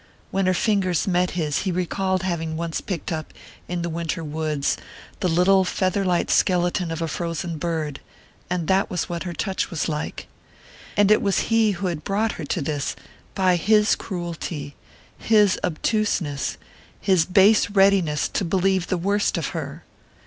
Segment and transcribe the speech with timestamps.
[0.31, 3.35] When her fingers met his he recalled having once picked up,
[3.67, 4.75] in the winter woods,
[5.19, 7.99] the little feather light skeleton of a frozen bird
[8.49, 10.25] and that was what her touch was like.
[10.97, 12.95] And it was he who had brought her to this
[13.35, 14.75] by his cruelty,
[15.19, 16.57] his obtuseness,
[16.99, 19.83] his base readiness to believe the worst of her!